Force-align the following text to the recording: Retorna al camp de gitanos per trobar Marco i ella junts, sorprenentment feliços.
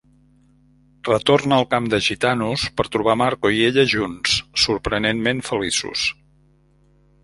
Retorna 1.09 1.59
al 1.63 1.67
camp 1.73 1.89
de 1.95 1.99
gitanos 2.07 2.65
per 2.81 2.87
trobar 2.97 3.17
Marco 3.25 3.55
i 3.59 3.63
ella 3.69 3.87
junts, 3.95 4.43
sorprenentment 4.67 5.49
feliços. 5.53 6.13